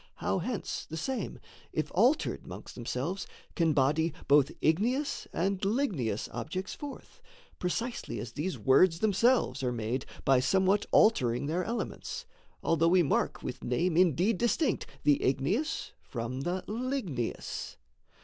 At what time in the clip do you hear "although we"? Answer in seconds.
12.63-13.03